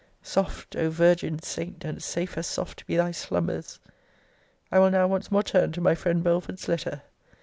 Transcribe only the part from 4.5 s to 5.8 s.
I will now once more turn to